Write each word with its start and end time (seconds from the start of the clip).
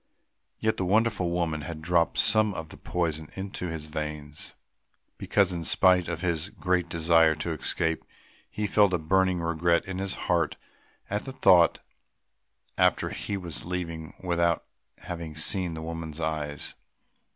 Yet 0.57 0.77
the 0.77 0.83
wonderful 0.83 1.29
woman 1.29 1.61
had 1.61 1.79
dropped 1.83 2.17
some 2.17 2.55
of 2.55 2.69
the 2.69 2.77
poison 2.77 3.29
into 3.35 3.67
his 3.67 3.85
veins, 3.85 4.55
because, 5.19 5.53
in 5.53 5.63
spite 5.63 6.07
of 6.07 6.21
his 6.21 6.49
great 6.49 6.89
desire 6.89 7.35
to 7.35 7.51
escape, 7.51 8.03
he 8.49 8.65
felt 8.65 8.95
a 8.95 8.97
burning 8.97 9.41
regret 9.41 9.85
in 9.85 9.99
his 9.99 10.15
heart 10.25 10.55
at 11.07 11.25
the 11.25 11.31
thought 11.31 11.81
that 12.77 12.97
he 13.13 13.37
was 13.37 13.63
leaving 13.63 14.15
without 14.23 14.63
having 14.97 15.35
seen 15.35 15.75
the 15.75 15.83
woman's 15.83 16.19
eyes. 16.19 16.73